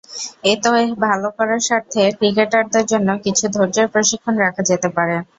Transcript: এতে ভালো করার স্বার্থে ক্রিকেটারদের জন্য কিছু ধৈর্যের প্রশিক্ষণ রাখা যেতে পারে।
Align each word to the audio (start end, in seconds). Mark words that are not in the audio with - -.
এতে 0.45 0.69
ভালো 1.03 1.27
করার 1.37 1.61
স্বার্থে 1.67 2.03
ক্রিকেটারদের 2.17 2.85
জন্য 2.91 3.09
কিছু 3.25 3.45
ধৈর্যের 3.55 3.87
প্রশিক্ষণ 3.93 4.33
রাখা 4.43 4.61
যেতে 4.69 4.89
পারে। 4.97 5.15